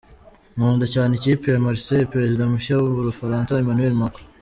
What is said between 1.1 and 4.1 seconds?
ikipe ya Marseille” Perezida mushya w’ u Bufaransa Emmanuel